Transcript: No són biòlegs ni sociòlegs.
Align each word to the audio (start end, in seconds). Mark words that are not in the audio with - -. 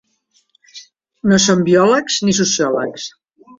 No 1.33 1.39
són 1.45 1.63
biòlegs 1.69 2.19
ni 2.29 2.37
sociòlegs. 2.41 3.09